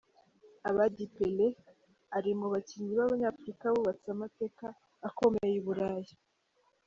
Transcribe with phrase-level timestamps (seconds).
[0.69, 1.47] Abedi Pele
[2.17, 4.65] ari mu bakinnyi b’abanyafurika bubatse amateka
[5.07, 6.13] akomeye I Burayi.